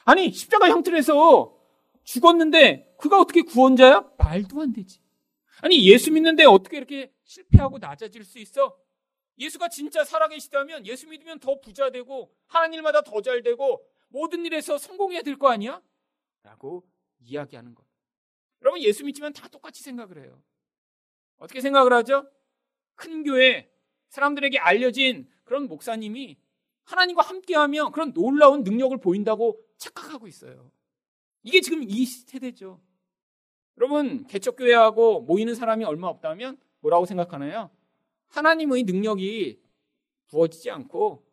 [0.05, 1.55] 아니, 십자가 형틀에서
[2.03, 4.09] 죽었는데 그가 어떻게 구원자야?
[4.17, 4.99] 말도 안 되지.
[5.61, 8.77] 아니, 예수 믿는데 어떻게 이렇게 실패하고 낮아질 수 있어?
[9.39, 14.77] 예수가 진짜 살아계시다면 예수 믿으면 더 부자 되고 하나님 일마다 더 잘 되고 모든 일에서
[14.77, 15.81] 성공해야 될 거 아니야?
[16.43, 16.83] 라고
[17.19, 17.83] 이야기하는 것.
[18.61, 20.41] 여러분 예수 믿지만 다 똑같이 생각을 해요.
[21.37, 22.29] 어떻게 생각을 하죠?
[22.95, 23.71] 큰 교회
[24.09, 26.37] 사람들에게 알려진 그런 목사님이
[26.83, 30.71] 하나님과 함께하며 그런 놀라운 능력을 보인다고 착각하고 있어요.
[31.43, 32.81] 이게 지금 이 세대죠.
[33.77, 37.69] 여러분 개척교회하고 모이는 사람이 얼마 없다면 뭐라고 생각하나요?
[38.27, 39.61] 하나님의 능력이
[40.27, 41.25] 부어지지 않고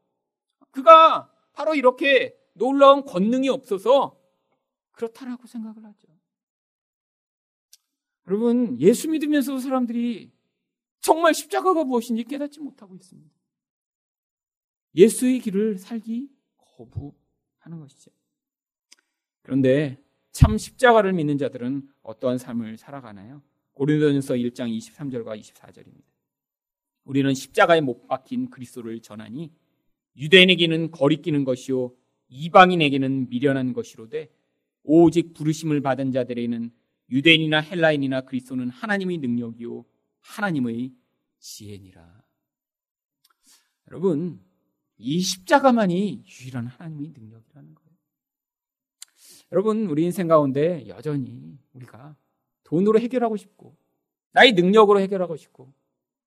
[0.70, 4.18] 그가 바로 이렇게 놀라운 권능이 없어서
[4.92, 6.08] 그렇다라고 생각을 하죠.
[8.26, 10.30] 여러분, 예수 믿으면서 사람들이
[11.00, 13.34] 정말 십자가가 무엇인지 깨닫지 못하고 있습니다.
[14.94, 18.10] 예수의 길을 살기 거부하는 것이죠.
[19.42, 19.98] 그런데
[20.33, 23.42] 참 십자가를 믿는 자들은 어떠한 삶을 살아가나요?
[23.72, 26.05] 고린도전서 1장 23절과 24절입니다.
[27.05, 29.50] 우리는 십자가에 못 박힌 그리스도를 전하니
[30.16, 31.94] 유대인에게는 거리끼는 것이요
[32.29, 34.31] 이방인에게는 미련한 것이로되
[34.83, 36.70] 오직 부르심을 받은 자들에게는
[37.11, 39.85] 유대인이나 헬라인이나 그리스도는 하나님의 능력이요
[40.20, 40.92] 하나님의
[41.38, 42.22] 지혜니라.
[43.88, 44.40] 여러분,
[44.98, 47.89] 이 십자가만이 유일한 하나님의 능력이라는 거예요.
[49.52, 52.16] 여러분, 우리 인생 가운데 여전히 우리가
[52.64, 53.76] 돈으로 해결하고 싶고,
[54.32, 55.72] 나의 능력으로 해결하고 싶고,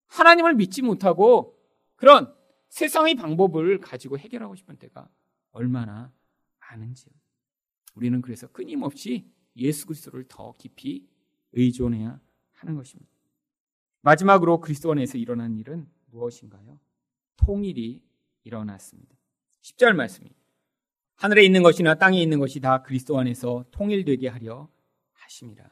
[0.07, 1.59] 하나님을 믿지 못하고
[1.95, 2.33] 그런
[2.69, 5.09] 세상의 방법을 가지고 해결하고 싶은 때가
[5.51, 6.12] 얼마나
[6.59, 7.13] 많은지요.
[7.95, 11.07] 우리는 그래서 끊임없이 예수 그리스도를 더 깊이
[11.53, 12.19] 의존해야
[12.51, 13.12] 하는 것입니다.
[14.01, 16.79] 마지막으로 그리스도 안에서 일어난 일은 무엇인가요?
[17.38, 18.03] 통일이
[18.43, 19.15] 일어났습니다.
[19.62, 20.42] 10절 말씀입니다.
[21.23, 24.67] 하늘에 있는 것이나 땅에 있는 것이 다 그리스도 안에서 통일되게 하려
[25.13, 25.63] 하심이라.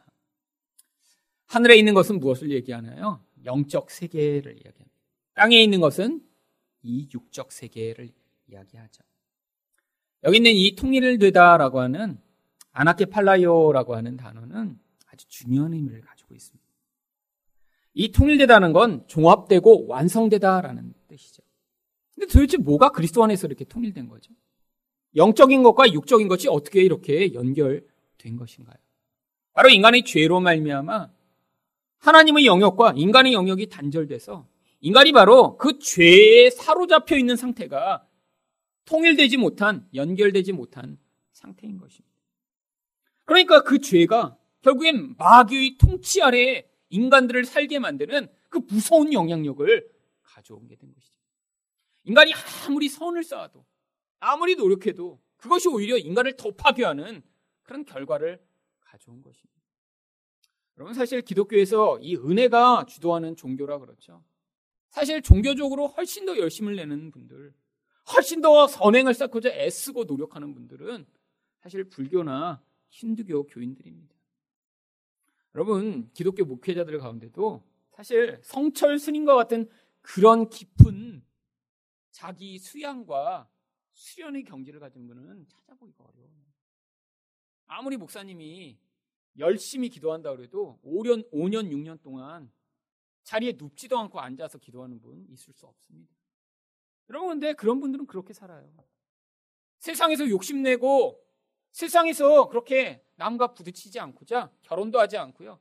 [1.48, 3.22] 하늘에 있는 것은 무엇을 얘기하나요?
[3.44, 4.90] 영적 세계를 이야기합니다.
[5.34, 6.26] 땅에 있는 것은
[6.84, 8.12] 이 육적 세계를
[8.48, 9.04] 이야기하죠.
[10.24, 12.18] 여기 있는 이 통일을 되다라고 하는
[12.72, 16.66] 아나케팔라요라고 하는 단어는 아주 중요한 의미를 가지고 있습니다.
[17.96, 21.44] 이 통일되다는 건 종합되고 완성되다라는 뜻이죠.
[22.16, 24.32] 근데 도대체 뭐가 그리스도 안에서 이렇게 통일된 거죠?
[25.16, 28.78] 영적인 것과 육적인 것이 어떻게 이렇게 연결된 것인가요?
[29.54, 31.10] 바로 인간의 죄로 말미암아
[32.00, 34.48] 하나님의 영역과 인간의 영역이 단절돼서
[34.80, 38.08] 인간이 바로 그 죄에 사로잡혀 있는 상태가
[38.86, 40.98] 통일되지 못한, 연결되지 못한
[41.34, 42.12] 상태인 것입니다.
[43.26, 49.90] 그러니까 그 죄가 결국엔 마귀의 통치 아래에 인간들을 살게 만드는 그 무서운 영향력을
[50.24, 51.16] 가져온 게된 것이죠.
[52.04, 52.34] 인간이
[52.66, 53.64] 아무리 선을 쌓아도,
[54.22, 57.22] 아무리 노력해도 그것이 오히려 인간을 더 파괴하는
[57.64, 58.40] 그런 결과를
[58.80, 59.52] 가져온 것입니다.
[60.78, 64.24] 여러분 사실 기독교에서 이 은혜가 주도하는 종교라 그렇죠.
[64.90, 67.54] 사실 종교적으로 훨씬 더 열심을 내는 분들,
[68.14, 71.06] 훨씬 더 선행을 쌓고자 애쓰고 노력하는 분들은
[71.62, 74.16] 사실 불교나 힌두교 교인들입니다.
[75.56, 79.70] 여러분, 기독교 목회자들 가운데도 사실 성철 스님과 같은
[80.02, 81.24] 그런 깊은
[82.12, 83.50] 자기 수양과
[83.94, 86.52] 수련의 경지를 가진 분은 찾아보기가 어려워요.
[87.68, 88.80] 아무리 목사님이
[89.38, 92.52] 열심히 기도한다 그래도 5년, 5년, 6년 동안
[93.24, 96.14] 자리에 눕지도 않고 앉아서 기도하는 분 있을 수 없습니다.
[97.10, 98.74] 여러분, 근데 그런 분들은 그렇게 살아요.
[99.80, 101.22] 세상에서 욕심내고
[101.72, 105.60] 세상에서 그렇게 남과 부딪히지 않고자 결혼도 하지 않고요.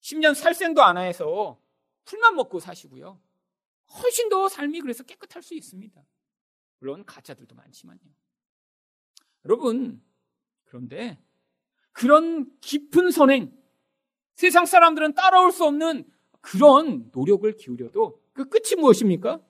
[0.00, 1.60] 10년 살생도 안 해서
[2.04, 3.20] 풀만 먹고 사시고요.
[4.02, 6.04] 훨씬 더 삶이 그래서 깨끗할 수 있습니다.
[6.82, 8.00] 물론 가짜들도 많지만요.
[9.44, 10.02] 여러분,
[10.64, 11.16] 그런데
[11.92, 13.56] 그런 깊은 선행,
[14.34, 19.40] 세상 사람들은 따라올 수 없는 그런 노력을 기울여도 그 끝이 무엇입니까?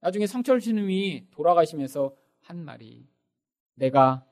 [0.00, 3.08] 나중에 성철 신님이 돌아가시면서 한 말이
[3.74, 4.26] 내가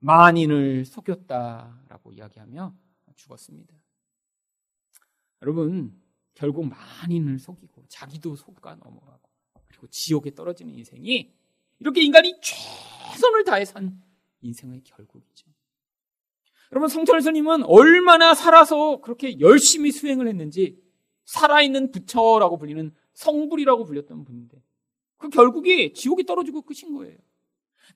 [0.00, 2.74] 만인을 속였다라고 이야기하며
[3.14, 3.76] 죽었습니다.
[5.42, 6.02] 여러분,
[6.34, 9.30] 결국 만인을 속이고 자기도 속아 넘어가고
[9.68, 11.39] 그리고 지옥에 떨어지는 인생이
[11.80, 14.00] 이렇게 인간이 최선을 다해 산
[14.42, 15.48] 인생의 결국이죠.
[16.72, 20.78] 여러분, 성철 스님은 얼마나 살아서 그렇게 열심히 수행을 했는지
[21.24, 24.62] 살아있는 부처라고 불리는 성불이라고 불렸던 분인데
[25.16, 27.18] 그 결국이 지옥에 떨어지고 끝인 거예요.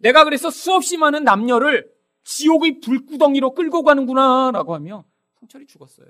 [0.01, 1.93] 내가 그래서 수없이 많은 남녀를
[2.25, 5.05] 지옥의 불구덩이로 끌고 가는구나 라고 하며
[5.39, 6.07] 성철이 죽었어요.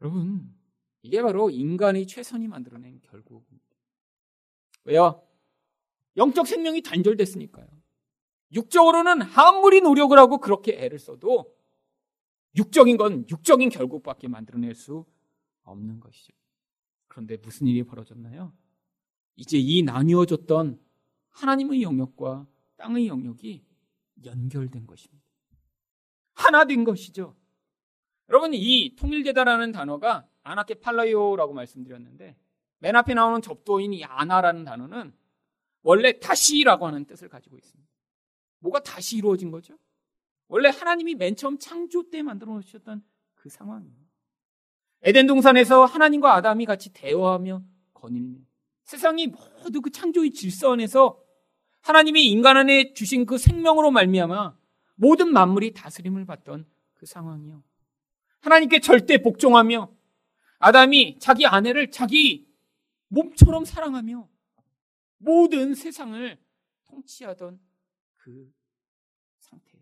[0.00, 0.54] 여러분,
[1.02, 3.65] 이게 바로 인간의 최선이 만들어낸 결국입니다.
[4.86, 5.22] 왜요?
[6.16, 7.66] 영적 생명이 단절됐으니까요.
[8.52, 11.54] 육적으로는 아무리 노력을 하고 그렇게 애를 써도
[12.56, 15.04] 육적인 건 육적인 결국밖에 만들어낼 수
[15.64, 16.32] 없는 것이죠.
[17.08, 18.52] 그런데 무슨 일이 벌어졌나요?
[19.34, 20.80] 이제 이 나뉘어졌던
[21.30, 22.46] 하나님의 영역과
[22.76, 23.64] 땅의 영역이
[24.24, 25.26] 연결된 것입니다.
[26.32, 27.34] 하나 된 것이죠.
[28.28, 32.36] 여러분, 이 통일되다라는 단어가 아나케 팔라요라고 말씀드렸는데,
[32.78, 35.14] 맨 앞에 나오는 접도인 이 아나라는 단어는
[35.82, 37.90] 원래 다시라고 하는 뜻을 가지고 있습니다.
[38.60, 39.78] 뭐가 다시 이루어진 거죠?
[40.48, 43.02] 원래 하나님이 맨 처음 창조 때 만들어 놓으셨던
[43.34, 44.06] 그 상황이에요.
[45.02, 47.62] 에덴 동산에서 하나님과 아담이 같이 대화하며
[47.94, 48.40] 거닐며
[48.84, 51.20] 세상이 모두 그 창조의 질서 안에서
[51.82, 54.56] 하나님이 인간 안에 주신 그 생명으로 말미암아
[54.96, 57.62] 모든 만물이 다스림을 받던 그 상황이요.
[58.40, 59.92] 하나님께 절대 복종하며
[60.58, 62.45] 아담이 자기 아내를 자기
[63.08, 64.28] 몸처럼 사랑하며
[65.18, 66.38] 모든 세상을
[66.84, 67.60] 통치하던
[68.16, 68.52] 그
[69.38, 69.78] 상태.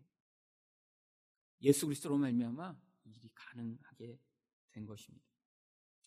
[1.63, 4.19] 예수 그리스도로 말미암아 일이 가능하게
[4.73, 5.25] 된 것입니다.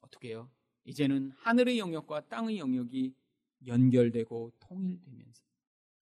[0.02, 0.50] 어떻게요?
[0.86, 3.14] 이제는 하늘의 영역과 땅의 영역이
[3.66, 5.44] 연결되고 통일되면서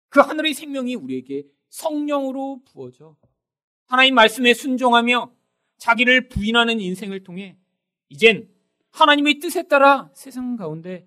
[0.08, 3.16] 그 하늘의 생명이 우리에게 성령으로 부어져
[3.86, 5.34] 하나님 말씀에 순종하며
[5.78, 7.58] 자기를 부인하는 인생을 통해
[8.08, 8.48] 이젠
[8.96, 11.06] 하나님의 뜻에 따라 세상 가운데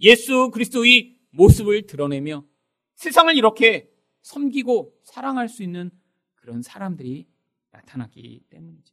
[0.00, 2.44] 예수 그리스도의 모습을 드러내며
[2.96, 3.88] 세상을 이렇게
[4.22, 5.92] 섬기고 사랑할 수 있는
[6.34, 7.28] 그런 사람들이
[7.70, 8.92] 나타나기 때문이죠.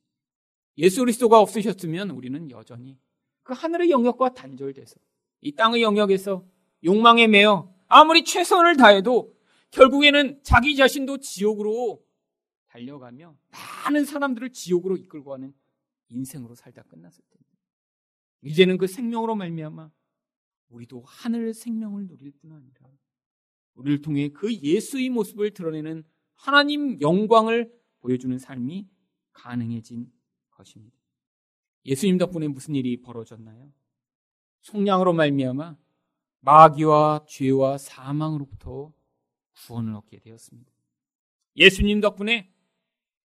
[0.77, 2.99] 예수 그리스도가 없으셨으면 우리는 여전히
[3.41, 4.95] 그 하늘의 영역과 단절돼서
[5.41, 6.45] 이 땅의 영역에서
[6.83, 9.35] 욕망에 매여 아무리 최선을 다해도
[9.71, 12.03] 결국에는 자기 자신도 지옥으로
[12.67, 13.35] 달려가며
[13.85, 15.51] 많은 사람들을 지옥으로 이끌고 가는
[16.09, 17.44] 인생으로 살다 끝났을 텐데
[18.45, 19.91] 이제는 그 생명으로 말미암아
[20.69, 22.79] 우리도 하늘 생명을 누릴 뿐 아니라
[23.73, 26.03] 우리를 통해 그 예수의 모습을 드러내는
[26.35, 28.87] 하나님 영광을 보여주는 삶이
[29.33, 30.11] 가능해진
[30.51, 30.95] 것입니다.
[31.85, 33.71] 예수님 덕분에 무슨 일이 벌어졌나요?
[34.61, 35.75] 속량으로 말미암아
[36.41, 38.93] 마귀와 죄와 사망으로부터
[39.53, 40.71] 구원을 얻게 되었습니다.
[41.57, 42.53] 예수님 덕분에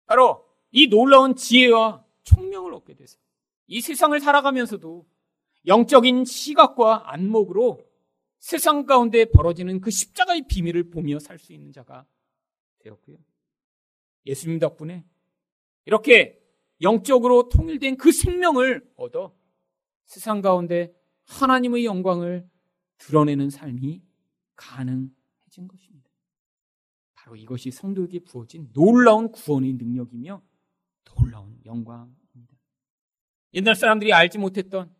[0.04, 3.18] 바로 이 놀라운 지혜와 총명을 얻게 돼서
[3.66, 5.06] 이 세상을 살아가면서도
[5.66, 7.84] 영적인 시각과 안목으로
[8.38, 12.06] 세상 가운데 벌어지는 그 십자가의 비밀을 보며 살 수 있는 자가
[12.78, 13.16] 되었고요.
[14.26, 15.04] 예수님 덕분에
[15.84, 16.40] 이렇게
[16.82, 19.34] 영적으로 통일된 그 생명을 얻어
[20.04, 22.48] 세상 가운데 하나님의 영광을
[22.98, 24.02] 드러내는 삶이
[24.54, 26.10] 가능해진 것입니다.
[27.14, 30.42] 바로 이것이 성도에게 부어진 놀라운 구원의 능력이며
[31.04, 32.25] 놀라운 영광입니다.
[33.56, 34.94] 옛날 사람들이 알지 못했던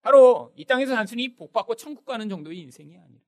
[0.00, 3.20] 바로 이 땅에서 단순히 복받고 천국 가는 정도의 인생이 아니라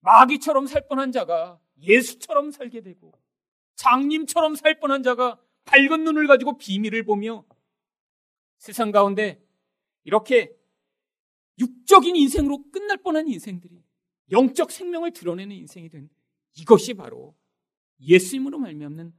[0.00, 3.12] 마귀처럼 살 뻔한 자가 예수처럼 살게 되고
[3.76, 7.44] 장님처럼 살 뻔한 자가 밝은 눈을 가지고 비밀을 보며
[8.58, 9.40] 세상 가운데
[10.02, 10.52] 이렇게
[11.60, 13.84] 육적인 인생으로 끝날 뻔한 인생들이
[14.32, 16.10] 영적 생명을 드러내는 인생이 된
[16.56, 17.36] 이것이 바로
[18.00, 19.14] 예수님으로 말미암는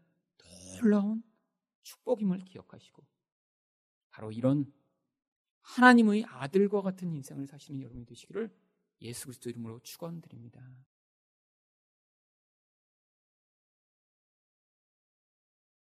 [0.82, 1.24] 놀라운
[1.84, 3.04] 축복임을 기억하시고
[4.12, 4.72] 바로 이런
[5.62, 8.54] 하나님의 아들과 같은 인생을 사시는 여러분이 되시기를
[9.02, 10.62] 예수 그리스도 이름으로 축원드립니다.